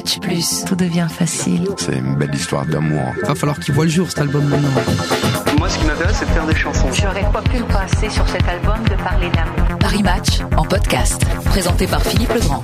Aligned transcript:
Match 0.00 0.18
Plus, 0.18 0.64
tout 0.64 0.76
devient 0.76 1.08
facile. 1.10 1.68
C'est 1.76 1.98
une 1.98 2.14
belle 2.14 2.34
histoire 2.34 2.64
d'amour. 2.64 3.12
Va 3.22 3.34
falloir 3.34 3.60
qu'il 3.60 3.74
voit 3.74 3.84
le 3.84 3.90
jour 3.90 4.08
cet 4.08 4.20
album 4.20 4.46
maintenant. 4.46 4.70
Moi, 5.58 5.68
ce 5.68 5.78
qui 5.78 5.84
m'intéresse, 5.84 6.16
c'est 6.20 6.24
de 6.24 6.30
faire 6.30 6.46
des 6.46 6.56
chansons. 6.56 6.88
J'aurais 6.90 7.30
pas 7.30 7.42
pu 7.42 7.62
passer 7.64 8.08
sur 8.08 8.26
cet 8.26 8.48
album 8.48 8.82
de 8.84 8.94
parler 9.02 9.28
d'amour. 9.28 9.78
Paris 9.78 10.02
Match 10.02 10.40
en 10.56 10.64
podcast, 10.64 11.26
présenté 11.44 11.86
par 11.86 12.00
Philippe 12.00 12.32
Legrand. 12.32 12.62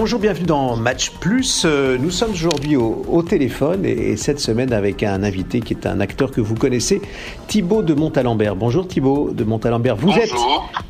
Bonjour, 0.00 0.18
bienvenue 0.18 0.46
dans 0.46 0.76
Match 0.78 1.10
Plus. 1.20 1.64
Euh, 1.66 1.98
Nous 1.98 2.10
sommes 2.10 2.30
aujourd'hui 2.30 2.74
au, 2.74 3.04
au 3.06 3.22
téléphone 3.22 3.84
et, 3.84 3.90
et 4.12 4.16
cette 4.16 4.40
semaine 4.40 4.72
avec 4.72 5.02
un 5.02 5.22
invité 5.22 5.60
qui 5.60 5.74
est 5.74 5.84
un 5.84 6.00
acteur 6.00 6.30
que 6.30 6.40
vous 6.40 6.54
connaissez, 6.54 7.02
Thibaut 7.48 7.82
de 7.82 7.92
Montalembert. 7.92 8.56
Bonjour 8.56 8.88
Thibaut 8.88 9.30
de 9.30 9.44
Montalembert. 9.44 9.96
Vous 9.96 10.12
êtes 10.12 10.32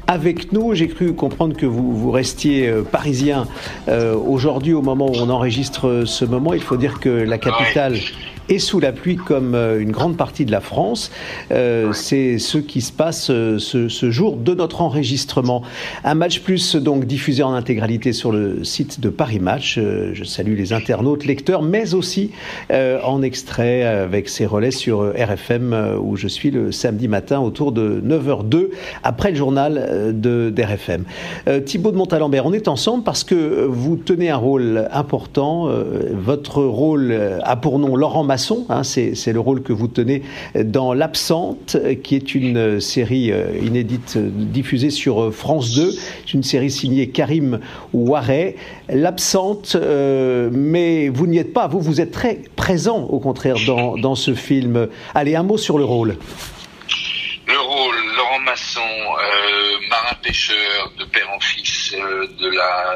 avec 0.07 0.53
nous. 0.53 0.77
J'ai 0.77 0.87
cru 0.87 1.13
comprendre 1.13 1.57
que 1.57 1.67
vous, 1.67 1.93
vous 1.93 2.13
restiez 2.13 2.69
euh, 2.69 2.83
parisien 2.83 3.49
euh, 3.89 4.15
aujourd'hui 4.15 4.75
au 4.75 4.83
moment 4.83 5.07
où 5.11 5.17
on 5.17 5.29
enregistre 5.29 6.05
ce 6.07 6.25
moment. 6.25 6.55
Il 6.55 6.63
faut 6.63 6.77
dire 6.77 7.01
que 7.01 7.09
la 7.09 7.39
capitale 7.39 7.97
est 8.51 8.59
sous 8.59 8.81
la 8.81 8.93
pluie 8.93 9.17
comme 9.17 9.55
euh, 9.55 9.81
une 9.81 9.93
grande 9.93 10.17
partie 10.17 10.45
de 10.45 10.51
la 10.51 10.61
France. 10.61 11.11
Euh, 11.53 11.93
c'est 11.93 12.39
ce 12.39 12.59
qui 12.59 12.81
se 12.81 12.93
passe 12.93 13.31
euh, 13.31 13.59
ce, 13.59 14.11
jour 14.11 14.37
de 14.37 14.55
notre 14.55 14.83
enregistrement. 14.83 15.63
Un 16.05 16.15
match 16.15 16.41
plus 16.41 16.75
donc 16.75 17.05
diffusé 17.05 17.45
en 17.45 17.55
intégralité 17.55 18.13
sur 18.13 18.33
le 18.33 18.65
site 18.65 19.01
de 19.01 19.09
Paris 19.09 19.39
Match. 19.39 19.79
Je 19.79 20.25
salue 20.25 20.57
les 20.57 20.73
internautes, 20.73 21.25
lecteurs, 21.25 21.63
mais 21.63 21.95
aussi 21.95 22.33
en 22.73 23.23
extrait 23.23 23.85
avec 23.85 24.29
ses 24.29 24.47
relais 24.47 24.71
sur 24.71 25.13
RFM 25.13 25.99
où 26.03 26.17
je 26.17 26.27
suis 26.27 26.51
le 26.51 26.73
samedi 26.73 27.07
matin 27.07 27.39
autour 27.39 27.71
de 27.73 28.03
9h02 28.05 28.71
après 29.05 29.31
le 29.31 29.37
journal 29.37 30.15
de 30.19 30.51
d'RFM. 30.51 31.05
Euh, 31.47 31.61
Thibaut 31.61 31.93
de 31.93 31.97
Montalembert, 31.97 32.47
on 32.47 32.53
est 32.53 32.67
ensemble 32.67 33.05
parce 33.05 33.23
que 33.23 33.65
vous 33.67 33.97
tenez 33.97 34.31
un 34.31 34.37
rôle 34.37 34.89
important. 34.91 35.69
Votre 36.13 36.63
rôle 36.63 37.17
a 37.43 37.57
pour 37.57 37.79
nom 37.79 37.95
Laurent 37.95 38.25
Masson. 38.25 38.40
Hein, 38.69 38.83
c'est 38.85 39.33
le 39.33 39.41
rôle 39.41 39.63
que 39.63 39.73
vous 39.73 39.89
tenez 39.89 40.23
dans 40.55 40.93
L'Absente, 40.93 41.77
qui 42.03 42.15
est 42.15 42.35
une 42.35 42.57
euh, 42.57 42.81
série 42.81 43.33
euh, 43.33 43.59
inédite 43.63 44.15
euh, 44.17 44.31
diffusée 44.33 44.91
sur 44.91 45.33
France 45.33 45.75
2. 45.75 45.91
C'est 45.91 46.35
une 46.35 46.43
série 46.43 46.71
signée 46.71 47.09
Karim 47.11 47.61
Ouaré. 47.93 48.57
L'Absente, 48.89 49.77
mais 49.77 51.09
vous 51.09 51.27
n'y 51.27 51.39
êtes 51.39 51.53
pas. 51.53 51.69
Vous, 51.69 51.81
vous 51.81 52.01
êtes 52.01 52.11
très 52.11 52.41
présent, 52.57 53.05
au 53.05 53.21
contraire, 53.21 53.57
dans, 53.67 54.15
ce 54.15 54.35
film. 54.35 54.89
Allez, 55.15 55.37
un 55.37 55.43
mot 55.43 55.59
sur 55.59 55.79
le 55.79 55.85
rôle. 55.85 56.17
Le 57.47 57.59
rôle, 57.59 57.97
Laurent 58.17 58.41
Masson, 58.41 58.81
euh, 58.81 59.89
marin-pêcheur 59.89 60.93
de 60.99 61.05
père 61.05 61.29
en 61.35 61.41
fils 61.41 61.95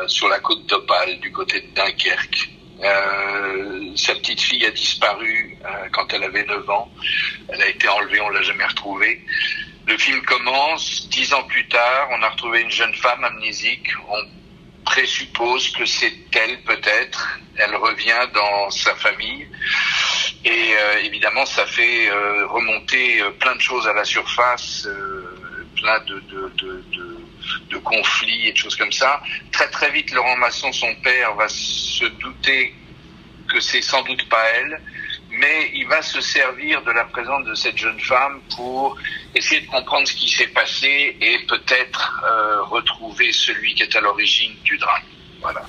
sur 0.07 0.29
la 0.29 0.39
côte 0.41 0.67
d'Opale, 0.67 1.19
du 1.21 1.33
côté 1.33 1.61
de 1.61 1.75
Dunkerque. 1.75 2.54
Euh, 2.85 3.93
sa 3.97 4.15
petite 4.17 4.41
fille 4.41 4.65
a 4.67 4.71
disparu 4.71 5.57
euh, 5.65 5.89
quand 5.93 6.13
elle 6.13 6.25
avait 6.25 6.45
9 6.45 6.69
ans. 6.69 6.91
Elle 7.49 7.63
a 7.63 7.69
été 7.69 7.89
enlevée, 7.89 8.21
on 8.21 8.29
l'a 8.29 8.43
jamais 8.43 8.67
retrouvée. 8.67 9.25
Le 9.87 9.97
film 9.97 10.21
commence, 10.23 11.09
dix 11.09 11.33
ans 11.33 11.45
plus 11.45 11.67
tard, 11.69 12.09
on 12.11 12.23
a 12.23 12.29
retrouvé 12.29 12.61
une 12.61 12.71
jeune 12.71 12.95
femme 12.95 13.25
amnésique. 13.25 13.89
On 14.09 14.23
présuppose 14.85 15.71
que 15.71 15.87
c'est 15.87 16.13
elle 16.35 16.61
peut-être. 16.63 17.39
Elle 17.57 17.75
revient 17.75 18.29
dans 18.35 18.71
sa 18.71 18.95
famille. 18.97 19.47
Et 20.45 20.75
euh, 20.77 20.99
évidemment, 21.05 21.47
ça 21.47 21.65
fait 21.67 22.11
remonter 22.49 23.23
plein 23.41 23.55
de 23.57 23.61
choses 23.61 23.87
à 23.87 23.95
la 23.95 24.05
surface, 24.05 24.87
plein 25.77 26.01
de, 26.01 26.21
de, 26.21 26.53
de 26.59 26.85
conflits 27.85 28.49
et 28.49 28.53
de 28.53 28.57
choses 28.57 28.77
comme 28.77 28.93
ça. 28.93 29.23
Très 29.53 29.69
très 29.69 29.91
vite, 29.93 30.11
Laurent 30.13 30.37
Masson, 30.37 30.73
son 30.73 30.95
père, 30.97 31.35
va 31.35 31.49
se 31.49 32.07
douter 32.07 32.75
que 33.49 33.61
c'est 33.61 33.83
sans 33.83 34.03
doute 34.03 34.29
pas 34.29 34.45
elle, 34.57 34.81
mais 35.31 35.71
il 35.75 35.87
va 35.87 36.03
se 36.03 36.21
servir 36.21 36.83
de 36.83 36.91
la 36.91 37.05
présence 37.05 37.45
de 37.45 37.55
cette 37.55 37.77
jeune 37.77 38.01
femme 38.01 38.41
pour 38.57 38.97
essayer 39.35 39.61
de 39.61 39.67
comprendre 39.67 40.07
ce 40.09 40.15
qui 40.15 40.29
s'est 40.29 40.49
passé 40.49 41.17
et 41.21 41.39
peut-être 41.47 42.23
euh, 42.25 42.63
retrouver 42.65 43.33
celui 43.33 43.75
qui 43.75 43.83
est 43.83 43.97
à 43.97 44.01
l'origine 44.01 44.55
du 44.65 44.77
drame. 44.79 45.03
Voilà. 45.41 45.63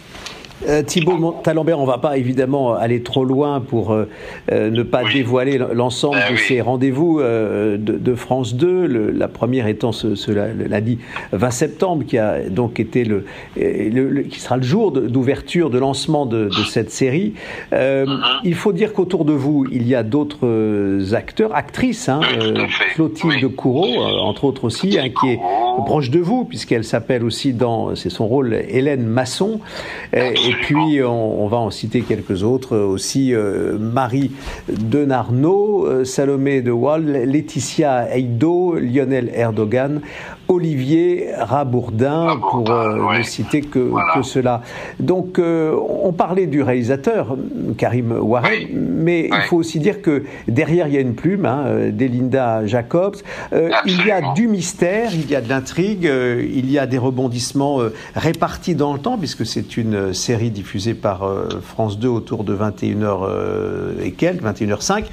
Euh, 0.70 0.82
Thibault 0.84 1.18
Montalembert, 1.18 1.80
on 1.80 1.86
va 1.86 1.98
pas 1.98 2.18
évidemment 2.18 2.74
aller 2.76 3.04
trop 3.04 3.26
loin 3.26 3.60
pour 3.60 3.92
euh, 3.92 4.08
euh, 4.52 4.70
ne 4.70 4.84
pas 4.84 5.04
Oui. 5.04 5.14
dévoiler 5.14 5.58
l'ensemble 5.74 6.16
Ben 6.18 6.30
de 6.30 6.34
oui. 6.38 6.44
ces 6.48 6.62
rendez-vous 6.62 7.20
euh, 7.20 7.78
de, 7.78 7.94
de 7.98 8.16
France 8.16 8.56
2. 8.56 8.86
Le- 8.88 9.12
la 9.12 9.28
première 9.28 9.68
étant 9.68 9.92
ce, 9.92 10.16
ce 10.16 10.32
lundi 10.32 11.00
20 11.34 11.52
septembre, 11.52 12.04
qui 12.08 12.18
a 12.18 12.40
donc 12.50 12.80
été 12.80 13.04
le, 13.04 13.26
euh, 13.60 13.90
le- 13.92 14.10
le- 14.10 14.22
qui 14.24 14.40
sera 14.40 14.56
le 14.58 14.64
jour 14.64 14.92
d'ouverture, 14.92 15.70
de, 15.70 15.78
lancement 15.78 16.26
de, 16.26 16.46
de 16.46 16.64
cette 16.70 16.92
série. 16.92 17.34
Euh, 17.74 18.06
Mm-hmm. 18.06 18.20
Il 18.44 18.56
faut 18.56 18.72
dire 18.74 18.94
qu'autour 18.94 19.26
de 19.26 19.34
vous, 19.34 19.66
il 19.72 19.88
y 19.88 19.96
a 19.96 20.04
d'autres 20.04 20.46
euh, 20.46 21.14
acteurs, 21.14 21.56
actrices, 21.56 22.08
hein, 22.10 22.20
fait. 22.24 22.94
Clotilde 22.96 23.44
Oui. 23.44 23.52
Courreau, 23.56 23.86
euh, 23.88 24.20
entre 24.20 24.44
autres 24.46 24.64
aussi, 24.66 24.98
hein, 25.00 25.10
qui 25.10 25.32
est 25.32 25.40
proche 25.84 26.10
de 26.10 26.20
vous, 26.20 26.46
puisqu'elle 26.46 26.84
s'appelle 26.84 27.24
aussi 27.24 27.54
dans, 27.54 27.96
c'est 27.96 28.10
son 28.10 28.28
rôle, 28.28 28.54
Hélène 28.70 29.06
Masson. 29.06 29.60
Et 30.14 30.54
puis, 30.62 31.02
on, 31.04 31.44
on 31.44 31.48
va 31.48 31.58
en 31.58 31.70
citer 31.72 32.02
quelques 32.02 32.44
autres 32.44 32.76
euh, 32.76 32.86
aussi, 32.86 33.34
euh, 33.34 33.78
Marie 33.80 34.32
Denarnaud, 34.70 35.86
euh, 35.86 36.06
Salomé 36.06 36.62
de 36.62 36.72
Wall, 36.72 37.06
Laetitia 37.06 38.16
Eido, 38.16 38.76
Lionel 38.80 39.30
Erdogan, 39.34 40.02
Olivier 40.48 41.30
Rabourdin, 41.38 42.38
pour 42.52 42.70
euh, 42.70 43.00
ouais. 43.10 43.18
ne 43.20 43.24
citer 43.24 43.62
que, 43.62 43.80
Voilà. 43.80 44.14
que 44.16 44.22
cela. 44.22 44.62
Donc, 45.00 45.40
on 45.40 46.12
parlait 46.14 46.46
du 46.46 46.62
réalisateur, 46.62 47.36
Karim 47.78 48.12
Ouaré, 48.12 48.68
Oui. 48.70 48.76
mais 48.76 49.28
il 49.32 49.42
faut 49.50 49.58
aussi 49.58 49.80
dire 49.80 50.02
que 50.04 50.24
derrière, 50.48 50.88
il 50.88 50.94
y 50.94 50.98
a 50.98 51.02
une 51.02 51.16
plume, 51.16 51.46
hein, 51.46 51.90
d'Elinda 51.92 52.66
Jacobs. 52.68 53.16
Il 53.86 54.06
y 54.06 54.12
a 54.12 54.34
du 54.34 54.48
mystère, 54.48 55.10
il 55.14 55.30
y 55.30 55.36
a 55.36 55.42
de 55.42 55.50
euh, 56.06 56.46
il 56.54 56.70
y 56.70 56.80
a 56.80 56.86
des 56.86 56.98
rebondissements 56.98 57.82
euh, 57.82 57.94
répartis 58.16 58.76
dans 58.76 58.94
le 58.94 59.00
temps, 59.00 59.18
puisque 59.18 59.46
c'est 59.46 59.78
une 59.78 59.96
euh, 59.96 60.14
série 60.14 60.52
diffusée 60.52 60.94
par 60.94 61.30
France 61.62 62.00
2 62.00 62.08
autour 62.08 62.44
de 62.44 62.56
21h 62.56 63.20
euh, 63.24 64.04
et 64.04 64.12
quelques, 64.12 64.44
21h05. 64.44 65.06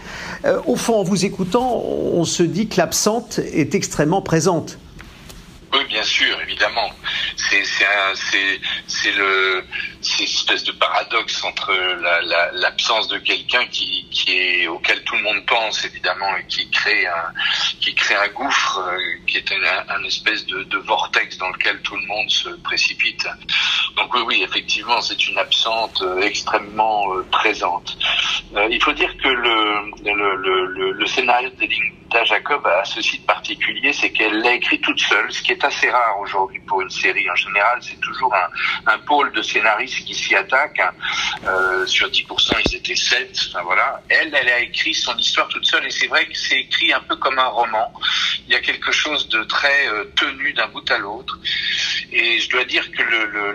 Euh, 0.44 0.60
au 0.66 0.76
fond, 0.76 0.96
en 0.96 1.02
vous 1.02 1.24
écoutant, 1.24 1.82
on 1.82 2.24
se 2.24 2.42
dit 2.42 2.68
que 2.68 2.76
l'absente 2.76 3.38
est 3.38 3.74
extrêmement 3.74 4.22
présente. 4.22 4.78
Oui, 5.72 5.80
bien 5.88 6.02
sûr, 6.02 6.36
évidemment. 6.46 6.90
C'est 7.36 9.12
le 9.16 9.64
c'est 10.02 10.18
une 10.18 10.24
espèce 10.24 10.64
de 10.64 10.72
paradoxe 10.72 11.42
entre 11.44 11.72
la- 11.72 12.20
la- 12.22 12.50
l'absence 12.52 13.08
de 13.08 13.18
quelqu'un 13.18 13.64
qui 13.66 14.06
qui 14.10 14.32
est 14.32 14.66
auquel 14.66 15.02
tout 15.04 15.16
le 15.16 15.22
monde 15.22 15.44
pense 15.46 15.84
évidemment 15.84 16.36
et 16.36 16.44
qui 16.48 16.68
crée 16.70 17.06
un 17.06 17.32
qui 17.80 17.94
crée 17.94 18.14
un 18.16 18.28
gouffre 18.28 18.78
euh, 18.78 18.98
qui 19.26 19.38
est 19.38 19.52
un, 19.52 19.94
un 19.96 20.04
espèce 20.04 20.44
de, 20.46 20.64
de 20.64 20.78
vortex 20.78 21.38
dans 21.38 21.48
lequel 21.50 21.80
tout 21.82 21.96
le 21.96 22.06
monde 22.06 22.28
se 22.30 22.48
précipite. 22.50 23.26
Donc 23.96 24.12
oui, 24.14 24.22
oui, 24.26 24.42
effectivement, 24.42 25.00
c'est 25.00 25.28
une 25.28 25.38
absente 25.38 26.00
euh, 26.02 26.20
extrêmement 26.20 27.14
euh, 27.14 27.22
présente. 27.30 27.96
Euh, 28.56 28.66
il 28.70 28.82
faut 28.82 28.92
dire 28.92 29.14
que 29.22 29.28
le 29.28 29.90
le, 30.04 30.36
le, 30.36 30.92
le, 30.92 31.06
scénario 31.06 31.50
Jacob 32.24 32.66
a 32.66 32.84
ceci 32.84 33.18
de 33.18 33.24
particulier, 33.24 33.92
c'est 33.92 34.10
qu'elle 34.10 34.40
l'a 34.40 34.52
écrit 34.52 34.80
toute 34.80 35.00
seule, 35.00 35.32
ce 35.32 35.42
qui 35.42 35.52
est 35.52 35.64
assez 35.64 35.90
rare 35.90 36.18
aujourd'hui 36.20 36.60
pour 36.60 36.80
une 36.80 36.90
série. 36.90 37.28
En 37.30 37.34
général, 37.34 37.78
c'est 37.80 37.98
toujours 38.00 38.34
un, 38.86 38.98
pôle 39.06 39.32
de 39.32 39.42
scénaristes 39.42 40.04
qui 40.04 40.14
s'y 40.14 40.34
attaquent. 40.34 40.80
hein. 40.80 40.92
Euh, 41.46 41.86
sur 41.86 42.08
10%, 42.08 42.54
ils 42.66 42.76
étaient 42.76 42.94
7. 42.94 43.36
Enfin 43.48 43.62
voilà. 43.64 44.00
Elle, 44.08 44.34
elle 44.34 44.48
a 44.48 44.60
écrit 44.60 44.94
son 44.94 45.16
histoire 45.16 45.48
toute 45.48 45.66
seule, 45.66 45.86
et 45.86 45.90
c'est 45.90 46.06
vrai 46.06 46.26
que 46.26 46.36
c'est 46.36 46.60
écrit 46.60 46.92
un 46.92 47.00
peu 47.00 47.16
comme 47.16 47.38
un 47.38 47.48
roman. 47.48 47.92
Il 48.46 48.52
y 48.52 48.56
a 48.56 48.60
quelque 48.60 48.92
chose 48.92 49.28
de 49.28 49.42
très 49.44 49.88
euh, 49.88 50.04
tenu 50.16 50.52
d'un 50.52 50.68
bout 50.68 50.88
à 50.90 50.98
l'autre. 50.98 51.38
Et 52.12 52.38
je 52.38 52.48
dois 52.50 52.64
dire 52.64 52.90
que 52.92 53.02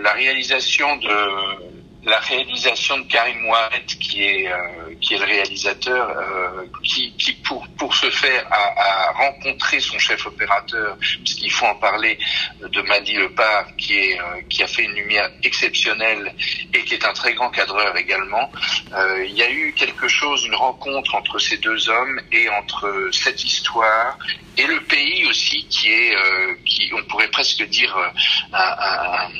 la 0.02 0.12
réalisation 0.12 0.96
de 0.96 1.77
la 2.04 2.18
réalisation 2.20 2.98
de 2.98 3.08
Karim 3.08 3.46
Ouaret, 3.46 3.84
qui 3.86 4.22
est 4.24 4.48
euh, 4.48 4.94
qui 5.00 5.14
est 5.14 5.18
le 5.18 5.24
réalisateur, 5.24 6.08
euh, 6.08 6.66
qui, 6.84 7.12
qui 7.16 7.32
pour 7.44 7.66
pour 7.76 7.94
ce 7.94 8.08
faire 8.10 8.46
a, 8.50 9.08
a 9.08 9.12
rencontré 9.12 9.80
son 9.80 9.98
chef 9.98 10.26
opérateur, 10.26 10.96
puisqu'il 10.98 11.50
faut 11.50 11.66
en 11.66 11.74
parler 11.74 12.18
de 12.60 12.82
Madi 12.82 13.14
Lepard, 13.14 13.74
qui 13.76 13.96
est 13.96 14.20
euh, 14.20 14.40
qui 14.48 14.62
a 14.62 14.66
fait 14.68 14.84
une 14.84 14.94
lumière 14.94 15.28
exceptionnelle 15.42 16.34
et 16.72 16.84
qui 16.84 16.94
est 16.94 17.04
un 17.04 17.12
très 17.12 17.34
grand 17.34 17.50
cadreur 17.50 17.96
également. 17.96 18.50
Euh, 18.94 19.24
il 19.24 19.36
y 19.36 19.42
a 19.42 19.50
eu 19.50 19.72
quelque 19.74 20.08
chose, 20.08 20.44
une 20.44 20.54
rencontre 20.54 21.14
entre 21.16 21.38
ces 21.38 21.58
deux 21.58 21.88
hommes 21.88 22.20
et 22.30 22.48
entre 22.48 23.08
cette 23.12 23.44
histoire 23.44 24.18
et 24.58 24.66
le 24.66 24.80
pays 24.80 25.24
aussi, 25.26 25.64
qui 25.68 25.88
est 25.92 26.16
euh, 26.16 26.54
qui 26.64 26.90
on 26.92 27.02
pourrait 27.04 27.28
presque 27.28 27.62
dire 27.68 27.96
euh, 27.96 28.08
un, 28.52 28.58
un, 28.58 29.30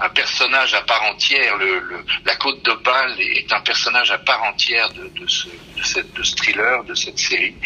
un 0.00 0.08
personnage 0.10 0.74
à 0.74 0.82
part 0.82 1.02
entière. 1.04 1.56
Le, 1.56 1.80
le- 1.80 2.04
la 2.24 2.36
Côte 2.36 2.62
d'Opale 2.64 3.20
est 3.20 3.52
un 3.52 3.60
personnage 3.60 4.10
à 4.10 4.18
part 4.18 4.42
entière 4.44 4.92
de, 4.92 5.12
de, 5.20 5.26
ce, 5.26 5.48
de, 5.50 6.22
ce 6.22 6.34
thriller, 6.36 6.84
de 6.84 6.94
cette 6.94 7.18
série. 7.18 7.58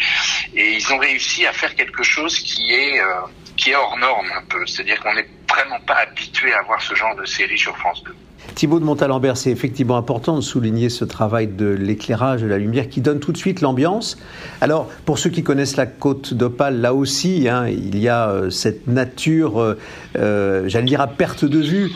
Et 0.53 0.73
ils 0.73 0.93
ont 0.93 0.97
réussi 0.97 1.45
à 1.45 1.53
faire 1.53 1.75
quelque 1.75 2.03
chose 2.03 2.37
qui 2.39 2.73
est 2.73 2.99
euh, 2.99 3.21
qui 3.57 3.71
est 3.71 3.75
hors 3.75 3.97
norme 3.97 4.29
un 4.35 4.43
peu. 4.49 4.65
C'est-à-dire 4.65 4.99
qu'on 4.99 5.13
n'est 5.13 5.29
vraiment 5.49 5.79
pas 5.81 5.95
habitué 5.95 6.53
à 6.53 6.61
voir 6.63 6.81
ce 6.81 6.95
genre 6.95 7.15
de 7.15 7.25
série 7.25 7.57
sur 7.57 7.77
France 7.77 8.03
2. 8.03 8.15
Thibaut 8.53 8.79
de 8.79 8.85
Montalembert, 8.85 9.35
c'est 9.35 9.51
effectivement 9.51 9.97
important 9.97 10.35
de 10.35 10.41
souligner 10.41 10.89
ce 10.89 11.03
travail 11.03 11.47
de 11.47 11.65
l'éclairage, 11.65 12.41
de 12.41 12.47
la 12.47 12.57
lumière 12.57 12.87
qui 12.87 13.01
donne 13.01 13.19
tout 13.19 13.31
de 13.31 13.37
suite 13.37 13.61
l'ambiance. 13.61 14.17
Alors, 14.61 14.87
pour 15.05 15.19
ceux 15.19 15.29
qui 15.29 15.43
connaissent 15.43 15.75
la 15.75 15.85
côte 15.85 16.33
d'Opale, 16.33 16.79
là 16.79 16.93
aussi, 16.93 17.49
hein, 17.49 17.67
il 17.67 17.99
y 17.99 18.07
a 18.07 18.29
euh, 18.29 18.49
cette 18.49 18.87
nature, 18.87 19.59
euh, 19.59 19.77
euh, 20.17 20.63
j'allais 20.67 20.85
dire 20.85 21.01
à 21.01 21.07
perte 21.07 21.43
de 21.43 21.59
vue. 21.59 21.91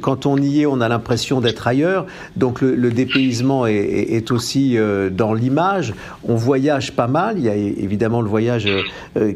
quand 0.00 0.26
on 0.26 0.36
y 0.36 0.62
est, 0.62 0.66
on 0.66 0.80
a 0.80 0.88
l'impression 0.88 1.40
d'être 1.40 1.66
ailleurs. 1.66 2.06
Donc, 2.36 2.60
le, 2.60 2.90
dépaysement 2.90 3.66
est, 3.66 4.30
aussi 4.30 4.76
dans 5.10 5.32
l'image. 5.32 5.94
On 6.24 6.34
voyage 6.34 6.92
pas 6.92 7.06
mal. 7.06 7.38
Il 7.38 7.44
y 7.44 7.48
a 7.48 7.54
évidemment 7.54 8.20
le 8.20 8.28
voyage 8.28 8.68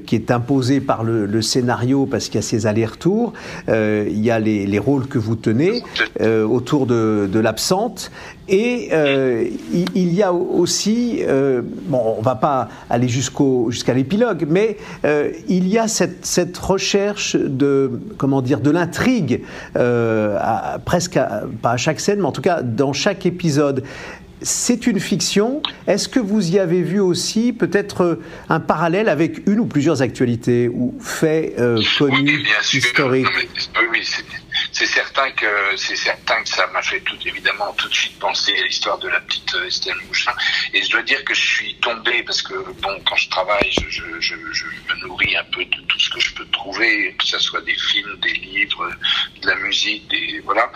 qui 0.07 0.15
est 0.15 0.31
imposé 0.31 0.81
par 0.81 1.05
le, 1.05 1.43
scénario 1.43 2.07
parce 2.07 2.27
qu'il 2.27 2.37
y 2.37 2.39
a 2.39 2.43
ces 2.43 2.67
allers-retours. 2.67 3.16
Il 3.69 4.25
y 4.25 4.31
a 4.31 4.39
les, 4.39 4.79
rôles 4.79 5.07
que 5.07 5.19
vous 5.19 5.37
tenez. 5.37 5.83
Euh, 6.21 6.47
autour 6.47 6.87
de, 6.87 7.39
l'absente. 7.39 8.11
Et 8.49 8.89
euh, 8.93 9.45
il, 9.95 10.15
y 10.15 10.23
a 10.23 10.33
aussi, 10.33 11.19
euh, 11.23 11.61
bon, 11.63 12.17
on 12.19 12.23
va 12.23 12.37
pas 12.37 12.69
aller 12.89 13.09
jusqu'au 13.09 13.71
jusqu'à 13.71 13.93
l'épilogue, 13.93 14.47
mais 14.49 14.79
il 15.49 15.69
y 15.69 15.79
a 15.79 15.89
cette, 15.89 16.25
cette, 16.25 16.57
recherche 16.57 17.37
de 17.37 18.01
comment 18.17 18.41
dire 18.41 18.61
de 18.61 18.71
l'intrigue, 18.71 19.43
presque 20.85 21.19
pas 21.61 21.73
à 21.73 21.77
chaque 21.77 22.01
scène, 22.01 22.21
mais 22.21 22.27
en 22.27 22.33
tout 22.33 22.43
cas 22.43 22.63
dans 22.63 22.93
chaque 22.93 23.27
épisode 23.27 23.83
c'est 24.43 24.87
une 24.87 25.01
fiction. 25.01 25.63
Est-ce 25.87 26.09
que 26.09 26.21
vous 26.21 26.51
y 26.51 26.59
avez 26.59 26.83
vu 26.83 27.01
aussi 27.01 27.53
peut-être 27.53 28.21
un 28.49 28.61
parallèle 28.61 29.09
avec 29.09 29.47
une 29.47 29.61
ou 29.61 29.67
plusieurs 29.67 30.03
actualités 30.03 30.69
ou 30.69 30.95
faits 31.01 31.57
connus, 31.99 32.47
historiques? 32.73 33.27
Oui, 33.93 34.03
c'est 34.73 34.87
certain 34.87 35.31
que 35.31 35.47
c'est 35.77 35.97
certain 35.97 36.43
que 36.43 36.49
ça 36.49 36.67
m'a 36.69 36.83
fait 36.83 37.01
tout 37.01 37.17
évidemment 37.25 37.73
tout 37.79 37.89
de 37.89 37.95
suite 37.95 38.19
penser 38.19 38.53
à 38.59 38.63
l'histoire 38.63 38.99
de 38.99 39.09
la 39.09 39.21
petite 39.21 39.55
euh, 39.55 39.67
Estelle 39.67 39.97
Mouchin. 40.07 40.33
Et 40.75 40.83
je 40.83 40.91
dois 40.91 41.03
dire 41.03 41.25
que 41.25 41.35
je 41.35 41.41
suis 41.41 41.75
tombé 41.77 42.23
parce 42.23 42.43
que 42.43 42.55
bon 42.83 43.01
quand 43.07 43.17
je 43.17 43.29
travaille 43.31 43.71
je, 43.71 43.89
je, 43.89 44.05
je, 44.21 44.35
je, 44.53 44.65
me 44.67 45.07
nourris 45.07 45.37
un 45.37 45.45
peu 45.45 45.65
de 45.65 45.81
tout 45.89 45.99
ce 45.99 46.11
que 46.11 46.21
je 46.21 46.35
peux 46.35 46.47
trouver 46.47 47.15
que 47.19 47.25
ce 47.25 47.39
soit 47.39 47.63
des 47.63 47.75
films 47.75 48.19
des 48.21 48.33
livres 48.33 48.91
de 49.41 49.47
la 49.47 49.57
musique 49.57 50.09
des 50.09 50.41
voilà 50.45 50.71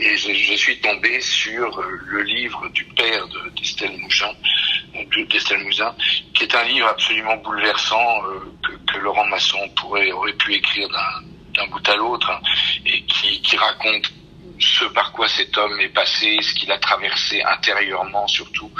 et 0.00 0.16
je, 0.16 0.54
suis 0.54 0.80
tombé 0.80 1.20
sur 1.20 1.80
le 1.82 2.22
livre 2.22 2.68
du 2.70 2.84
père 2.96 3.26
d'Estelle 3.56 3.96
Mouchin 3.98 4.32
d'Estelle 5.30 5.62
Mouzin 5.64 5.94
qui 6.34 6.44
est 6.44 6.54
un 6.54 6.64
livre 6.64 6.88
absolument 6.88 7.36
bouleversant 7.36 8.24
euh, 8.24 8.52
que, 8.86 8.98
Laurent 8.98 9.26
Masson 9.26 9.68
pourrait 9.76 10.10
aurait 10.12 10.32
pu 10.34 10.54
écrire 10.54 10.88
d'un 11.54 11.66
bout 11.66 11.88
à 11.88 11.96
l'autre 11.96 12.30
hein, 12.30 12.40
et 12.84 13.02
qui 13.02 13.56
raconte 13.56 14.12
ce 14.60 14.84
par 14.86 15.12
quoi 15.12 15.26
cet 15.28 15.56
homme 15.58 15.80
est 15.80 15.88
passé, 15.88 16.38
ce 16.42 16.54
qu'il 16.54 16.70
a 16.70 16.78
traversé 16.78 17.42
intérieurement 17.42 18.26
surtout. 18.26 18.70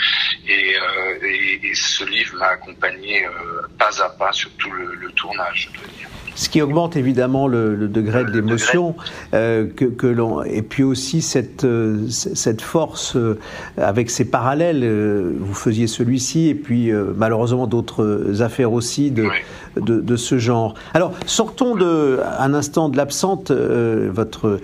Et, 0.46 0.76
euh, 0.76 1.26
et, 1.26 1.66
et 1.66 1.74
ce 1.74 2.04
livre 2.04 2.36
m'a 2.36 2.48
accompagné 2.48 3.24
euh, 3.24 3.30
pas 3.78 4.02
à 4.02 4.10
pas 4.10 4.32
sur 4.32 4.50
tout 4.52 4.70
le, 4.70 4.94
le 4.94 5.10
tournage, 5.12 5.70
je 5.72 5.78
dois 5.78 5.88
dire. 5.98 6.08
Ce 6.36 6.48
qui 6.48 6.62
augmente 6.62 6.96
évidemment 6.96 7.48
le, 7.48 7.74
le 7.74 7.88
degré 7.88 8.24
de 8.24 8.30
l'émotion, 8.30 8.96
euh, 9.34 9.66
que, 9.66 9.84
que 9.84 10.06
l'on 10.06 10.42
et 10.42 10.62
puis 10.62 10.82
aussi 10.82 11.22
cette 11.22 11.64
euh, 11.64 12.08
cette 12.08 12.62
force 12.62 13.16
euh, 13.16 13.38
avec 13.76 14.10
ses 14.10 14.24
parallèles. 14.24 14.84
Euh, 14.84 15.32
vous 15.38 15.54
faisiez 15.54 15.86
celui-ci 15.86 16.48
et 16.48 16.54
puis 16.54 16.92
malheureusement 17.16 17.66
d'autres 17.66 18.42
affaires 18.42 18.72
aussi 18.72 19.10
de, 19.10 19.28
de, 19.76 20.16
ce 20.16 20.38
genre. 20.38 20.74
Alors 20.94 21.12
sortons 21.26 21.74
de 21.74 22.18
un 22.38 22.54
instant 22.54 22.88
de 22.88 22.96
l'absente 22.96 23.50
votre 23.50 24.60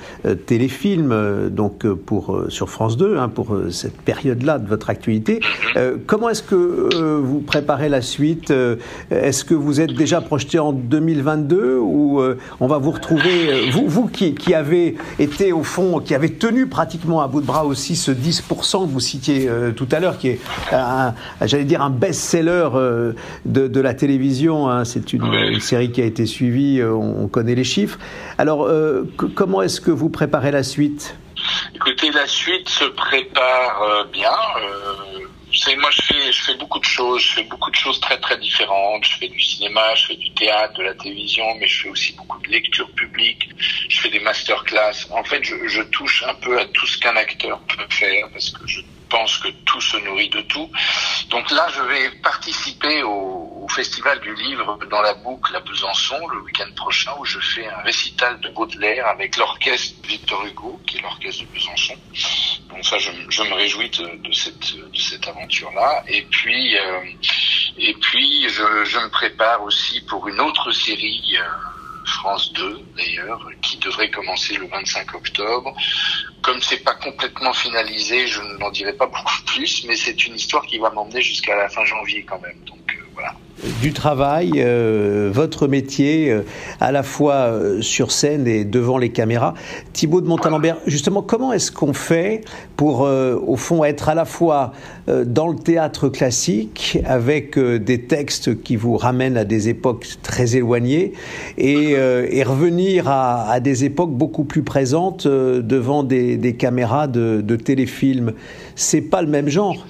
téléfilm 0.47 1.49
donc 1.51 1.87
pour 1.87 2.45
sur 2.49 2.69
France 2.69 2.97
2 2.97 3.17
hein, 3.17 3.29
pour 3.29 3.57
cette 3.71 3.97
période-là 4.01 4.59
de 4.59 4.69
votre 4.69 4.91
actualité. 4.91 5.41
comment 6.07 6.29
est-ce 6.29 6.43
que 6.43 7.21
vous 7.21 7.41
préparez 7.41 7.89
la 7.89 8.03
suite 8.03 8.53
Est-ce 9.11 9.45
que 9.45 9.55
vous 9.55 9.81
êtes 9.81 9.95
déjà 9.95 10.21
projeté 10.21 10.59
en 10.59 10.73
2022 10.73 11.79
où 11.79 12.21
euh, 12.21 12.39
on 12.61 12.67
va 12.67 12.79
vous 12.79 12.91
retrouver, 12.91 13.51
euh, 13.51 13.71
vous, 13.71 14.07
qui, 14.07 14.35
qui, 14.35 14.55
avez 14.55 14.97
été 15.19 15.53
au 15.53 15.63
fond, 15.63 16.01
qui 16.01 16.15
avez 16.15 16.33
tenu 16.33 16.67
pratiquement 16.67 17.21
à 17.21 17.29
bout 17.29 17.41
de 17.41 17.47
bras 17.47 17.65
aussi 17.65 17.97
ce 17.97 18.11
10% 18.11 18.87
que 18.87 18.91
vous 18.91 19.01
citiez 19.01 19.49
euh, 19.49 19.73
tout 19.73 19.89
à 19.93 20.01
l'heure, 20.01 20.19
qui 20.19 20.29
est, 20.29 20.41
j'allais 21.43 21.65
dire, 21.65 21.83
un 21.83 21.91
best-seller 21.91 22.69
de, 23.45 23.69
de, 23.69 23.81
la 23.81 23.95
télévision. 23.95 24.69
Hein. 24.69 24.85
C'est 24.97 25.13
une, 25.13 25.25
une, 25.25 25.61
série 25.61 25.93
qui 25.93 26.01
a 26.01 26.05
été 26.05 26.27
suivie, 26.27 26.83
on, 26.83 27.29
connaît 27.29 27.55
les 27.55 27.65
chiffres. 27.65 27.99
Alors, 28.39 28.69
comment 29.35 29.63
est-ce 29.63 29.81
que 29.81 29.91
vous 29.91 30.09
préparez 30.09 30.51
la 30.51 30.63
suite? 30.63 31.17
Écoutez, 31.75 32.11
la 32.11 32.27
suite 32.27 32.69
se 32.69 32.85
prépare 32.85 34.07
bien. 34.13 34.31
Euh, 34.31 35.27
savez, 35.67 35.77
moi, 35.77 35.91
je 35.91 36.03
fais, 36.03 36.33
je 36.33 36.43
fais 36.43 36.55
beaucoup 36.57 36.79
de 36.79 36.85
choses. 36.85 37.23
Je 37.23 37.33
fais 37.35 37.45
beaucoup 37.45 37.71
de 37.71 37.77
choses 37.77 38.01
très, 38.01 38.19
très 38.19 38.39
différentes. 38.39 39.05
Je 39.05 39.17
fais 39.17 39.29
du 39.29 39.41
cinéma, 39.41 39.95
je 39.95 40.07
fais 40.07 40.17
du 40.17 40.33
théâtre, 40.35 40.75
de 40.75 40.83
la 40.83 40.95
télévision, 40.95 41.45
mais 41.59 41.67
je 41.67 41.83
fais 41.83 41.89
aussi 41.89 42.13
beaucoup 42.15 42.41
de 42.43 42.49
lecture 42.49 42.91
publique. 42.93 43.49
Je 43.89 44.01
fais 44.01 44.11
des 44.11 44.21
masterclass. 44.21 45.07
En 45.11 45.25
fait, 45.25 45.43
je, 45.43 45.55
je 45.67 45.83
touche 45.83 46.25
un 46.27 46.35
peu 46.35 46.59
à 46.59 46.67
tout 46.67 46.87
ce 46.87 46.99
qu'un 46.99 47.17
acteur 47.17 47.61
peut 47.61 47.87
faire 47.91 48.29
parce 48.33 48.51
que 48.51 48.67
je 48.67 48.81
pense 49.09 49.39
que 49.39 49.49
tout 49.65 49.81
se 49.81 49.97
nourrit 49.99 50.29
de 50.29 50.41
tout. 50.43 50.71
Donc 51.31 51.51
là, 51.51 51.67
je 51.75 51.83
vais 51.83 52.11
participer 52.23 53.03
au, 53.03 53.43
Festival 53.69 54.21
du 54.21 54.33
Livre 54.37 54.79
dans 54.89 55.03
la 55.03 55.13
boucle 55.15 55.55
à 55.55 55.61
Besançon 55.61 56.17
le 56.29 56.39
week-end 56.43 56.71
prochain 56.77 57.11
où 57.19 57.25
je 57.25 57.41
fais 57.41 57.67
un 57.67 57.83
récital 57.83 58.39
de 58.41 58.49
Baudelaire 58.51 59.09
avec 59.09 59.37
l'orchestre 59.37 59.97
Victor 60.07 60.47
Hugo, 60.47 60.81
qui 60.87 60.99
est 60.99 61.01
l'orchestre 61.03 61.43
de 61.43 61.49
Besançon. 61.49 61.95
Donc 62.71 62.85
ça, 62.85 62.97
je, 62.99 63.11
me 63.11 63.55
réjouis 63.55 63.91
de, 63.91 64.33
cette, 64.33 65.29
aventure-là. 65.29 66.05
Et 66.07 66.23
puis, 66.23 66.79
euh, 66.79 67.01
et 67.77 67.95
puis 67.95 68.49
je, 68.49 68.85
je, 68.85 68.99
me 68.99 69.11
prépare 69.11 69.63
aussi 69.65 70.01
pour 70.03 70.29
une 70.29 70.41
autre 70.41 70.71
série. 70.71 71.37
Euh, 71.37 71.76
France 72.07 72.53
2 72.55 72.89
d'ailleurs, 72.97 73.47
qui 73.63 73.79
devrait 73.79 74.11
commencer 74.11 74.57
le 74.57 74.67
25 74.69 75.15
octobre. 75.15 75.75
Comme 76.43 76.63
c'est 76.63 76.85
pas 76.85 76.95
complètement 76.95 77.53
finalisé, 77.53 78.29
je 78.29 78.41
n'en 78.41 78.71
dirai 78.71 78.93
pas 78.93 79.07
beaucoup 79.07 79.43
plus, 79.47 79.85
mais 79.85 79.97
c'est 79.97 80.27
une 80.27 80.37
histoire 80.37 80.65
qui 80.67 80.79
va 80.79 80.91
m'emmener 80.91 81.21
jusqu'à 81.21 81.57
la 81.57 81.69
fin 81.69 81.85
janvier 81.85 82.25
quand 82.25 82.41
même. 82.41 82.57
Du 83.81 83.93
travail, 83.93 84.53
euh, 84.57 85.31
votre 85.33 85.67
métier, 85.67 86.31
euh, 86.31 86.43
à 86.81 86.93
la 86.93 87.03
fois 87.03 87.35
euh, 87.35 87.81
sur 87.81 88.13
scène 88.13 88.47
et 88.47 88.65
devant 88.65 88.99
les 88.99 89.09
caméras. 89.09 89.55
Thibaut 89.93 90.21
de 90.21 90.27
Montalembert, 90.27 90.77
justement, 90.87 91.23
comment 91.23 91.53
est-ce 91.53 91.73
qu'on 91.73 91.95
fait 91.95 92.43
pour, 92.77 93.01
au 93.01 93.57
fond, 93.57 93.85
être 93.85 94.11
à 94.11 94.15
la 94.15 94.27
fois 94.27 94.73
dans 95.25 95.49
le 95.49 95.57
théâtre 95.57 96.11
classique, 96.11 96.99
avec 97.07 97.59
des 97.59 98.03
textes 98.03 98.63
qui 98.63 98.77
vous 98.77 98.99
ramènent 98.99 99.39
à 99.39 99.45
des 99.45 99.71
époques 99.71 100.07
très 100.23 100.57
éloignées, 100.57 101.15
et, 101.57 101.93
et 101.93 102.43
revenir 102.43 103.09
à, 103.09 103.51
à, 103.51 103.61
des 103.61 103.85
époques 103.85 104.11
beaucoup 104.11 104.45
plus 104.45 104.63
présentes 104.63 105.27
devant 105.27 106.03
des, 106.03 106.37
des 106.37 106.55
caméras 106.55 107.07
de, 107.07 107.41
de 107.43 107.57
téléfilms? 107.57 108.33
C'est 108.75 109.01
pas 109.01 109.23
le 109.23 109.29
même 109.29 109.49
genre. 109.49 109.87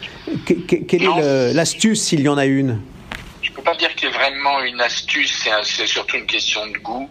quelle 0.47 1.03
est 1.03 1.53
l'astuce, 1.53 2.03
s'il 2.03 2.21
y 2.21 2.29
en 2.29 2.39
a 2.39 2.47
une? 2.47 2.79
Pas 3.67 3.75
dire 3.75 3.95
qu'il 3.97 4.09
y 4.09 4.13
ait 4.13 4.15
vraiment 4.15 4.63
une 4.63 4.81
astuce, 4.81 5.49
c'est 5.65 5.87
surtout 5.89 6.17
une 6.17 6.27
question 6.27 6.65
de 6.69 6.79
goût. 6.79 7.11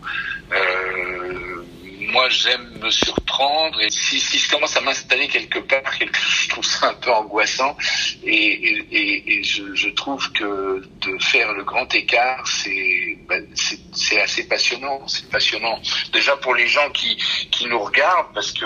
Euh, 0.54 1.66
moi, 2.14 2.30
j'aime 2.30 2.80
me 2.80 2.90
surprendre 2.90 3.82
et 3.82 3.90
si, 3.90 4.22
si 4.22 4.40
je 4.40 4.50
commence 4.50 4.78
à 4.78 4.82
m'installer 4.82 5.28
quelque 5.28 5.60
part, 5.60 5.92
je 6.00 6.48
trouve 6.48 6.64
ça 6.64 6.90
un 6.90 6.94
peu 6.94 7.12
angoissant 7.12 7.76
et, 8.24 9.44
je, 9.44 9.90
trouve 9.90 10.32
que 10.32 10.82
de 11.02 11.24
faire 11.24 11.52
le 11.54 11.64
grand 11.66 11.94
écart, 11.94 12.48
c'est 12.48 13.18
ben, 13.28 13.46
c'est 13.94 14.22
assez 14.22 14.48
passionnant. 14.48 15.06
C'est 15.08 15.30
passionnant 15.30 15.78
déjà 16.14 16.38
pour 16.38 16.56
les 16.56 16.68
gens 16.68 16.90
qui, 16.92 17.18
qui 17.52 17.66
nous 17.68 17.80
regardent 17.80 18.34
parce 18.34 18.54
que 18.54 18.66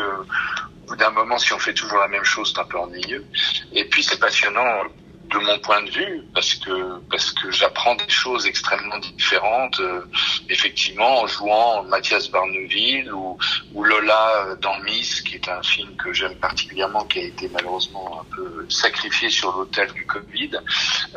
d'un 0.95 1.11
moment, 1.11 1.39
si 1.39 1.53
on 1.53 1.59
fait 1.59 1.73
toujours 1.73 1.99
la 1.99 2.07
même 2.07 2.23
chose, 2.23 2.51
c'est 2.53 2.61
un 2.61 2.65
peu 2.65 2.77
ennuyeux. 2.77 3.25
Et 3.73 3.85
puis 3.85 4.03
c'est 4.03 4.19
passionnant 4.19 4.83
de 5.29 5.37
mon 5.39 5.59
point 5.59 5.81
de 5.83 5.91
vue, 5.91 6.23
parce 6.33 6.55
que 6.55 6.99
parce 7.09 7.31
que 7.31 7.51
j'apprends 7.51 7.95
des 7.95 8.09
choses 8.09 8.45
extrêmement 8.45 8.97
différentes, 8.97 9.79
euh, 9.79 10.01
effectivement 10.49 11.21
en 11.21 11.27
jouant 11.27 11.83
Mathias 11.83 12.29
Barneville 12.29 13.11
ou, 13.13 13.37
ou 13.73 13.83
Lola 13.83 14.55
dans 14.61 14.77
Miss, 14.79 15.21
qui 15.21 15.35
est 15.35 15.47
un 15.47 15.61
film 15.61 15.95
que 15.97 16.13
j'aime 16.13 16.35
particulièrement, 16.35 17.05
qui 17.05 17.19
a 17.19 17.23
été 17.23 17.47
malheureusement 17.49 18.21
un 18.21 18.35
peu 18.35 18.65
sacrifié 18.69 19.29
sur 19.29 19.55
l'autel 19.55 19.91
du 19.93 20.05
Covid, 20.05 20.51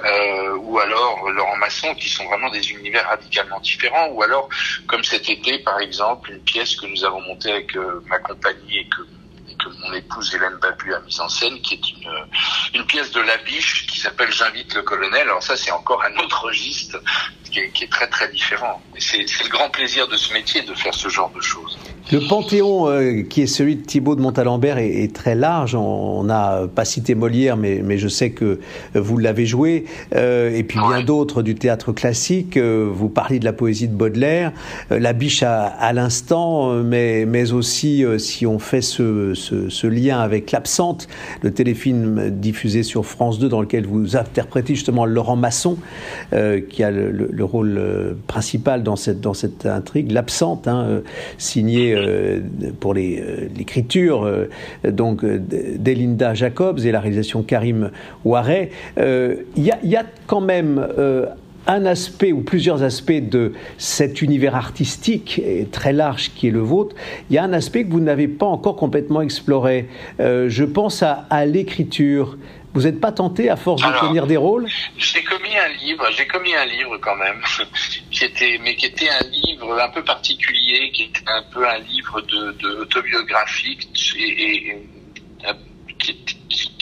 euh, 0.04 0.57
ou 0.57 0.78
alors 0.78 1.31
Laurent 1.31 1.57
Masson, 1.57 1.95
qui 1.95 2.09
sont 2.09 2.25
vraiment 2.25 2.50
des 2.50 2.71
univers 2.73 3.07
radicalement 3.09 3.61
différents, 3.61 4.09
ou 4.09 4.23
alors 4.23 4.49
comme 4.87 5.04
cet 5.04 5.28
été 5.31 5.59
par 5.61 5.81
exemple 5.81 6.33
une 6.33 6.40
pièce 6.40 6.76
que 6.76 6.87
nous 6.87 7.04
avons 7.04 7.21
montée 7.23 7.50
avec 7.50 7.76
euh, 7.76 8.02
ma 8.09 8.19
compagnie 8.19 8.78
et 8.78 8.88
que 8.88 9.02
mon 9.82 9.92
épouse 9.92 10.34
Hélène 10.34 10.56
Babu 10.56 10.94
a 10.94 11.00
mise 11.00 11.20
en 11.20 11.28
scène, 11.28 11.60
qui 11.60 11.74
est 11.74 11.92
une, 11.92 12.10
une 12.74 12.86
pièce 12.86 13.10
de 13.12 13.20
Labiche 13.20 13.86
qui 13.86 14.00
s'appelle 14.00 14.32
J'invite 14.32 14.74
le 14.74 14.82
colonel. 14.82 15.22
Alors 15.22 15.42
ça, 15.42 15.56
c'est 15.56 15.70
encore 15.72 16.02
un 16.04 16.16
autre 16.18 16.44
registre 16.44 17.02
qui 17.52 17.60
est 17.60 17.90
très 17.90 18.08
très 18.08 18.28
différent. 18.28 18.82
C'est 18.96 19.18
le 19.18 19.48
grand 19.48 19.68
plaisir 19.70 20.08
de 20.08 20.16
ce 20.16 20.32
métier 20.32 20.62
de 20.62 20.74
faire 20.74 20.94
ce 20.94 21.08
genre 21.08 21.30
de 21.32 21.40
choses. 21.40 21.78
Le 22.12 22.21
panthéon 22.28 22.90
euh, 22.90 23.23
qui 23.23 23.40
est 23.40 23.47
celui 23.47 23.76
de 23.76 23.81
Thibaut 23.81 24.14
de 24.14 24.21
Montalembert 24.21 24.76
est, 24.76 25.14
très 25.14 25.35
large. 25.35 25.75
On 25.75 26.25
n'a 26.25 26.69
pas 26.75 26.85
cité 26.85 27.14
Molière, 27.14 27.57
mais, 27.57 27.81
mais, 27.83 27.97
je 27.97 28.07
sais 28.07 28.31
que 28.31 28.61
vous 28.95 29.16
l'avez 29.16 29.47
joué. 29.47 29.87
Euh, 30.14 30.54
et 30.54 30.62
puis 30.62 30.78
bien 30.78 31.02
d'autres 31.02 31.40
du 31.40 31.54
théâtre 31.54 31.92
classique. 31.92 32.59
Euh, 32.59 32.87
vous 32.92 33.09
parlez 33.09 33.38
de 33.38 33.47
la 33.47 33.54
poésie 33.54 33.88
de 33.88 33.95
Baudelaire, 33.95 34.52
la 34.90 35.14
biche 35.14 35.42
à, 35.42 35.64
à 35.64 35.95
l'instant, 35.95 36.75
mais, 36.83 37.25
mais 37.25 37.52
aussi 37.52 38.04
si 38.19 38.47
on 38.47 38.59
fait 38.59 38.83
ce, 38.83 39.33
ce, 39.33 39.71
ce 39.71 39.87
lien 39.87 40.21
avec 40.21 40.52
l'absente, 40.52 41.09
le 41.40 41.50
téléfilm 41.50 42.28
diffusé 42.28 42.83
sur 42.83 43.07
France 43.07 43.38
2 43.38 43.49
dans 43.49 43.62
lequel 43.62 43.87
vous 43.87 44.16
interprétez 44.16 44.75
justement 44.75 45.07
Laurent 45.07 45.37
Masson, 45.37 45.78
qui 46.69 46.83
a 46.83 46.90
le, 46.90 47.11
le, 47.11 47.45
rôle 47.45 48.16
principal 48.26 48.83
dans 48.83 48.97
cette, 48.97 49.21
dans 49.21 49.35
cette 49.35 49.64
intrigue, 49.64 50.12
l'absente, 50.12 50.69
hein, 50.69 51.00
signé 51.38 52.01
euh, 52.02 52.40
pour 52.80 52.94
euh, 52.97 53.49
l'écriture 53.56 54.25
euh, 54.25 54.49
donc 54.85 55.25
d'Elinda 55.25 56.35
Jacobs 56.35 56.80
et 56.80 56.92
la 56.92 57.00
réalisation 57.00 57.42
Karim 57.42 57.90
Ouaré. 58.25 58.71
Il 58.97 59.42
y, 59.56 59.97
a 59.97 60.04
quand 60.26 60.40
même 60.40 60.87
un 61.66 61.87
aspect 61.87 62.32
ou 62.32 62.40
plusieurs 62.40 62.82
aspects 62.82 63.12
de 63.12 63.52
cet 63.78 64.23
univers 64.23 64.54
artistique 64.54 65.42
très 65.71 65.92
large 65.92 66.32
qui 66.35 66.49
est 66.49 66.50
le 66.50 66.61
vôtre, 66.61 66.97
il 67.30 67.37
y 67.37 67.38
a 67.38 67.44
un 67.44 67.52
aspect 67.52 67.85
que 67.85 67.92
vous 67.92 68.00
n'avez 68.00 68.28
pas 68.28 68.47
encore 68.47 68.76
complètement 68.76 69.21
exploré. 69.21 69.88
je 70.18 70.64
pense 70.64 71.02
à 71.02 71.47
l'écriture. 71.47 72.37
Vous 72.74 72.82
n'êtes 72.82 73.00
pas 73.00 73.12
tenté 73.12 73.50
à 73.50 73.56
force 73.56 73.82
de 73.82 74.06
tenir 74.06 74.26
des 74.26 74.36
rôles 74.36 74.66
J'ai 74.96 75.22
commis 75.22 75.56
un 75.56 75.68
livre, 75.68 76.06
j'ai 76.16 76.26
commis 76.26 76.54
un 76.54 76.64
livre 76.64 76.96
quand 76.98 77.16
même, 77.16 77.42
qui 78.10 78.24
était, 78.24 78.58
mais 78.62 78.76
qui 78.76 78.86
était 78.86 79.10
un 79.10 79.24
livre 79.24 79.78
un 79.78 79.90
peu 79.90 80.02
particulier, 80.02 80.90
qui 80.92 81.04
était 81.04 81.28
un 81.28 81.42
peu 81.52 81.68
un 81.68 81.78
livre 81.78 82.20
de, 82.22 82.52
de 82.52 82.68
autobiographique 82.80 83.88
et, 84.16 84.68
et, 84.68 84.86
qui, 85.98 86.16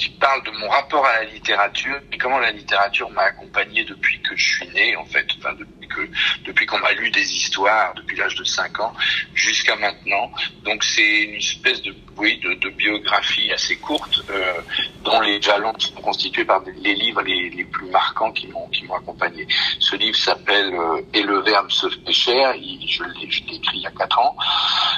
qui, 0.01 0.11
parle 0.21 0.43
de 0.45 0.51
mon 0.51 0.69
rapport 0.69 1.05
à 1.05 1.23
la 1.23 1.25
littérature 1.25 1.97
et 2.13 2.19
comment 2.19 2.39
la 2.39 2.51
littérature 2.51 3.11
m'a 3.11 3.23
accompagné 3.23 3.85
depuis 3.85 4.21
que 4.23 4.37
je 4.37 4.57
suis 4.57 4.69
né, 4.69 4.97
en 4.97 5.05
fait, 5.07 5.27
enfin, 5.39 5.53
depuis 5.55 5.89
que 5.89 6.09
depuis 6.45 6.67
qu'on 6.67 6.79
m'a 6.79 6.93
lu 6.93 7.11
des 7.11 7.33
histoires 7.33 7.95
depuis 7.95 8.17
l'âge 8.17 8.35
de 8.35 8.45
5 8.45 8.81
ans 8.81 8.93
jusqu'à 9.35 9.77
maintenant. 9.77 10.31
Donc 10.65 10.83
c'est 10.85 11.23
une 11.23 11.35
espèce 11.35 11.83
de 11.83 11.95
oui 12.17 12.39
de, 12.39 12.55
de 12.55 12.69
biographie 12.71 13.51
assez 13.53 13.77
courte 13.77 14.23
euh, 14.31 14.61
dont 15.05 15.21
les 15.21 15.41
jalons 15.41 15.73
sont 15.79 16.01
constitués 16.01 16.45
par 16.45 16.63
les 16.83 16.95
livres 16.95 17.23
les, 17.23 17.51
les 17.51 17.65
plus 17.65 17.89
marquants 17.91 18.31
qui 18.33 18.47
m'ont 18.49 18.69
accompagné. 18.95 19.47
Ce 19.79 19.97
livre 19.97 20.17
s'appelle 20.17 20.73
euh, 20.75 21.01
Et 21.15 21.23
le 21.23 21.41
verbe 21.41 21.71
se 21.71 21.89
fait 21.89 22.13
cher. 22.13 22.55
je 22.55 23.03
l'ai 23.05 23.25
écrit 23.25 23.61
il 23.75 23.83
y 23.83 23.87
a 23.87 23.91
4 23.91 24.19
ans. 24.19 24.37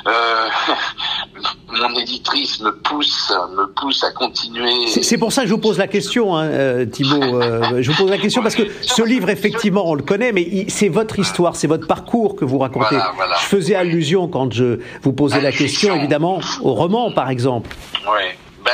Euh, 0.07 0.49
mon 1.69 1.95
éditrice 1.97 2.61
me 2.61 2.73
pousse 2.81 3.33
me 3.51 3.67
pousse 3.75 4.05
à 4.05 4.13
continuer. 4.13 4.92
C'est 5.01 5.17
pour 5.17 5.33
ça 5.33 5.43
que 5.43 5.49
je 5.49 5.55
vous 5.55 5.61
pose 5.61 5.79
la 5.79 5.89
question, 5.89 6.37
hein, 6.37 6.45
euh, 6.45 6.85
Thibault. 6.85 7.23
Euh, 7.23 7.81
je 7.81 7.91
vous 7.91 7.97
pose 7.97 8.11
la 8.11 8.19
question 8.19 8.43
parce 8.43 8.55
que 8.55 8.65
ce 8.83 9.03
livre, 9.03 9.31
effectivement, 9.31 9.89
on 9.89 9.95
le 9.95 10.03
connaît, 10.03 10.33
mais 10.33 10.67
c'est 10.69 10.89
votre 10.89 11.19
histoire, 11.19 11.57
c'est 11.57 11.67
votre 11.67 11.87
parcours 11.87 12.37
que 12.37 12.45
vous 12.45 12.59
racontez. 12.59 12.99
Je 13.41 13.47
faisais 13.47 13.75
allusion 13.75 14.29
quand 14.29 14.53
je 14.53 14.81
vous 15.03 15.13
posais 15.13 15.41
la 15.41 15.53
question, 15.53 15.97
évidemment, 15.97 16.41
au 16.63 16.75
roman, 16.75 17.11
par 17.13 17.31
exemple. 17.31 17.75
Oui. 18.05 18.23
Ben, 18.65 18.71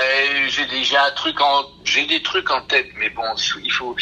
j'ai 0.48 0.66
déjà 0.66 1.06
un 1.06 1.12
truc 1.12 1.40
en, 1.40 1.64
j'ai 1.84 2.04
des 2.06 2.20
trucs 2.20 2.50
en 2.50 2.60
tête, 2.62 2.88
mais 2.98 3.08
bon, 3.08 3.22
il 3.64 3.72
faut, 3.72 3.96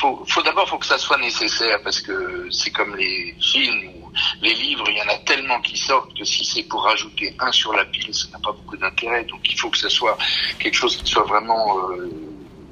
faut, 0.00 0.24
faut 0.26 0.42
d'abord, 0.42 0.66
faut 0.66 0.78
que 0.78 0.86
ça 0.86 0.96
soit 0.96 1.18
nécessaire 1.18 1.78
parce 1.84 2.00
que 2.00 2.48
c'est 2.50 2.70
comme 2.70 2.96
les 2.96 3.34
films 3.38 3.90
ou 4.00 4.05
les 4.42 4.54
livres, 4.54 4.84
il 4.88 4.96
y 4.96 5.02
en 5.02 5.14
a 5.14 5.18
tellement 5.18 5.60
qui 5.60 5.76
sortent 5.76 6.16
que 6.16 6.24
si 6.24 6.44
c'est 6.44 6.64
pour 6.64 6.84
rajouter 6.84 7.34
un 7.38 7.52
sur 7.52 7.72
la 7.72 7.84
pile, 7.84 8.14
ça 8.14 8.28
n'a 8.32 8.38
pas 8.38 8.52
beaucoup 8.52 8.76
d'intérêt. 8.76 9.24
Donc, 9.24 9.40
il 9.50 9.58
faut 9.58 9.70
que 9.70 9.78
ça 9.78 9.88
soit 9.88 10.16
quelque 10.58 10.74
chose 10.74 10.96
qui 10.96 11.10
soit 11.10 11.24
vraiment 11.24 11.78
euh, 11.90 12.10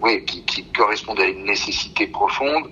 oui, 0.04 0.24
qui, 0.26 0.44
qui 0.44 0.64
correspondent 0.72 1.20
à 1.20 1.26
une 1.26 1.44
nécessité 1.44 2.06
profonde. 2.06 2.68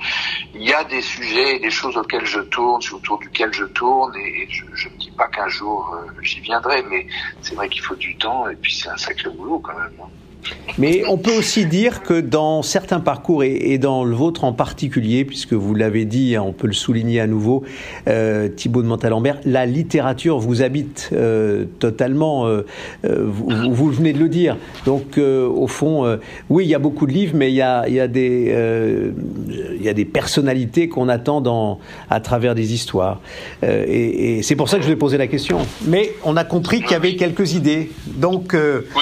Il 0.54 0.62
y 0.62 0.72
a 0.72 0.84
des 0.84 1.00
sujets, 1.00 1.58
des 1.58 1.70
choses 1.70 1.96
auxquelles 1.96 2.26
je 2.26 2.40
tourne, 2.40 2.82
autour 2.92 3.18
duquel 3.18 3.52
je 3.52 3.64
tourne, 3.64 4.14
et, 4.16 4.48
je 4.50 4.88
ne 4.88 4.94
dis 4.96 5.10
pas 5.12 5.28
qu'un 5.28 5.48
jour 5.48 5.94
euh, 5.94 6.10
j'y 6.22 6.40
viendrai, 6.40 6.82
mais 6.82 7.06
c'est 7.40 7.54
vrai 7.54 7.68
qu'il 7.68 7.82
faut 7.82 7.96
du 7.96 8.16
temps, 8.16 8.48
et 8.48 8.56
puis 8.56 8.74
c'est 8.74 8.88
un 8.88 8.96
sacré 8.96 9.30
boulot 9.30 9.60
quand 9.60 9.78
même. 9.78 9.94
Hein. 10.02 10.10
Mais 10.78 11.02
on 11.08 11.18
peut 11.18 11.32
aussi 11.36 11.66
dire 11.66 12.02
que 12.02 12.20
dans 12.20 12.62
certains 12.62 13.00
parcours, 13.00 13.44
et, 13.44 13.78
dans 13.78 14.04
le 14.04 14.14
vôtre 14.14 14.44
en 14.44 14.52
particulier, 14.52 15.24
puisque 15.24 15.52
vous 15.52 15.74
l'avez 15.74 16.04
dit, 16.04 16.36
hein, 16.36 16.42
on 16.46 16.52
peut 16.52 16.66
le 16.66 16.72
souligner 16.72 17.20
à 17.20 17.26
nouveau, 17.26 17.62
euh, 18.08 18.48
Thibaut 18.48 18.82
de 18.82 18.86
Montalembert, 18.86 19.38
la 19.44 19.66
littérature 19.66 20.38
vous 20.38 20.62
habite 20.62 21.10
euh, 21.12 21.66
totalement, 21.78 22.46
euh, 22.46 22.64
euh 23.04 23.26
vous, 23.26 23.74
vous, 23.74 23.90
venez 23.90 24.12
de 24.12 24.18
le 24.18 24.28
dire. 24.28 24.56
Donc 24.86 25.18
au 25.18 25.66
fond, 25.66 26.18
oui, 26.48 26.64
il 26.64 26.70
y 26.70 26.74
a 26.74 26.78
beaucoup 26.78 27.06
de 27.06 27.12
livres, 27.12 27.34
mais 27.36 27.50
il 27.50 27.54
y 27.54 27.62
a, 27.62 27.86
il 27.88 27.94
y 27.94 28.00
a, 28.00 28.08
des, 28.08 28.54
il 29.76 29.82
y 29.82 29.88
a 29.88 29.94
des 29.94 30.04
personnalités 30.04 30.88
qu'on 30.88 31.08
attend 31.08 31.40
dans, 31.40 31.78
à 32.10 32.20
travers 32.20 32.54
des 32.54 32.72
histoires. 32.72 33.20
et, 33.62 34.38
et 34.38 34.42
c'est 34.42 34.56
pour 34.56 34.68
ça 34.68 34.76
que 34.76 34.82
je 34.82 34.88
vous 34.88 34.94
ai 34.94 34.96
posé 34.96 35.18
la 35.18 35.26
question. 35.26 35.58
Mais 35.86 36.12
on 36.24 36.36
a 36.36 36.44
compris 36.44 36.80
qu'il 36.80 36.92
y 36.92 36.94
avait 36.94 37.16
quelques 37.16 37.54
idées. 37.54 37.90
Donc 38.06 38.56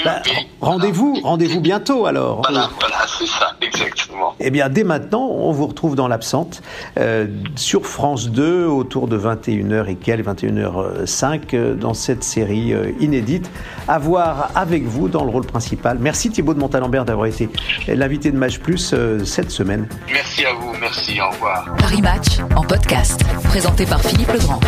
bah, 0.05 0.23
rendez-vous 0.61 1.21
rendez-vous 1.31 1.61
bientôt 1.61 2.07
alors. 2.07 2.43
Voilà, 2.43 2.69
voilà 2.81 3.07
c'est 3.07 3.27
ça, 3.27 3.55
exactement. 3.61 4.35
Eh 4.41 4.51
bien, 4.51 4.69
dès 4.69 4.85
maintenant, 4.85 5.27
on 5.27 5.53
vous 5.53 5.67
retrouve 5.67 5.95
dans 5.95 6.09
l'absente 6.09 6.63
euh, 6.99 7.27
sur 7.57 7.87
France 7.87 8.31
2 8.31 8.67
autour 8.67 9.07
de 9.07 9.17
21h 9.17 9.89
et 9.89 9.95
quelle 9.95 10.23
21h05 10.23 11.41
euh, 11.55 11.75
dans 11.75 11.95
cette 11.95 12.25
série 12.25 12.73
euh, 12.73 12.91
inédite 12.99 13.49
à 13.87 13.99
voir 13.99 14.51
avec 14.55 14.85
vous 14.85 15.09
dans 15.09 15.25
le 15.25 15.31
rôle 15.31 15.47
principal. 15.47 15.99
Merci 16.01 16.31
Thibaut 16.31 16.55
de 16.55 16.59
Montalembert 16.59 17.05
d'avoir 17.05 17.27
été 17.27 17.49
l'invité 17.87 18.33
de 18.33 18.37
Match 18.37 18.59
Plus 18.59 18.95
cette 19.25 19.51
semaine. 19.51 19.89
Merci 20.11 20.45
à 20.45 20.53
vous, 20.55 20.73
merci, 20.81 21.21
au 21.21 21.31
revoir. 21.31 21.77
Paris 21.79 22.03
Match 22.03 22.41
en 22.57 22.63
podcast, 22.63 23.21
présenté 23.45 23.87
par 23.87 24.01
Philippe 24.01 24.33
Legrand. 24.33 24.61